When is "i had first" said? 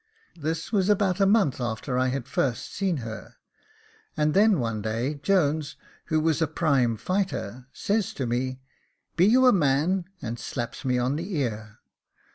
1.95-2.73